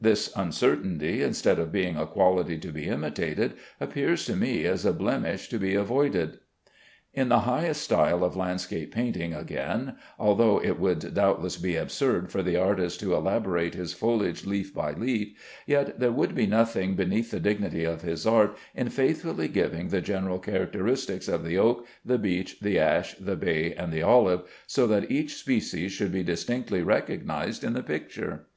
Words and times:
This 0.00 0.32
uncertainty, 0.34 1.22
instead 1.22 1.60
of 1.60 1.70
being 1.70 1.96
a 1.96 2.04
quality 2.04 2.58
to 2.58 2.72
be 2.72 2.88
imitated, 2.88 3.52
appears 3.80 4.24
to 4.24 4.34
me 4.34 4.64
as 4.64 4.84
a 4.84 4.92
blemish 4.92 5.46
to 5.50 5.56
be 5.60 5.76
avoided. 5.76 6.40
In 7.14 7.28
the 7.28 7.38
highest 7.46 7.82
style 7.84 8.24
of 8.24 8.34
landscape 8.34 8.92
painting, 8.92 9.32
again, 9.34 9.94
although 10.18 10.60
it 10.60 10.80
would 10.80 11.14
doubtless 11.14 11.56
be 11.56 11.76
absurd 11.76 12.32
for 12.32 12.42
the 12.42 12.56
artist 12.56 12.98
to 12.98 13.14
elaborate 13.14 13.74
his 13.76 13.92
foliage 13.94 14.44
leaf 14.44 14.74
by 14.74 14.94
leaf, 14.94 15.28
yet 15.64 16.00
there 16.00 16.10
would 16.10 16.34
be 16.34 16.48
nothing 16.48 16.96
beneath 16.96 17.30
the 17.30 17.38
dignity 17.38 17.84
of 17.84 18.02
his 18.02 18.26
art 18.26 18.56
in 18.74 18.88
faithfully 18.88 19.46
giving 19.46 19.90
the 19.90 20.00
general 20.00 20.40
characteristics 20.40 21.28
of 21.28 21.44
the 21.44 21.56
oak, 21.56 21.86
the 22.04 22.18
beech, 22.18 22.58
the 22.58 22.80
ash, 22.80 23.14
the 23.20 23.36
bay, 23.36 23.72
and 23.74 23.92
the 23.92 24.02
olive, 24.02 24.42
so 24.66 24.88
that 24.88 25.08
each 25.08 25.36
species 25.36 25.92
should 25.92 26.10
be 26.10 26.24
distinctly 26.24 26.82
recognized 26.82 27.62
in 27.62 27.74
the 27.74 27.82
picture. 27.84 28.44